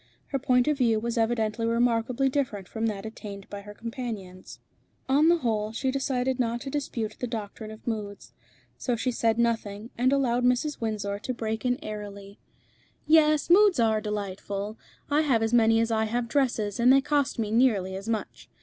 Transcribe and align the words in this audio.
Her 0.29 0.39
point 0.39 0.67
of 0.67 0.79
view 0.79 0.99
was 0.99 1.15
evidently 1.15 1.67
remarkably 1.67 2.27
different 2.27 2.67
from 2.67 2.87
that 2.87 3.05
attained 3.05 3.47
by 3.51 3.61
her 3.61 3.75
companions. 3.75 4.59
On 5.07 5.29
the 5.29 5.37
whole, 5.37 5.71
she 5.73 5.91
decided 5.91 6.39
not 6.39 6.59
to 6.61 6.71
dispute 6.71 7.17
the 7.19 7.27
doctrine 7.27 7.69
of 7.69 7.85
moods. 7.85 8.33
So 8.79 8.95
she 8.95 9.11
said 9.11 9.37
nothing, 9.37 9.91
and 9.99 10.11
allowed 10.11 10.43
Mrs. 10.43 10.81
Windsor 10.81 11.19
to 11.19 11.35
break 11.35 11.65
in 11.65 11.77
airily 11.83 12.39
"Yes, 13.05 13.47
moods 13.47 13.79
are 13.79 14.01
delightful. 14.01 14.75
I 15.11 15.21
have 15.21 15.43
as 15.43 15.53
many 15.53 15.79
as 15.79 15.91
I 15.91 16.05
have 16.05 16.27
dresses, 16.27 16.79
and 16.79 16.91
they 16.91 17.01
cost 17.01 17.37
me 17.37 17.51
nearly 17.51 17.95
as 17.95 18.09
much. 18.09 18.49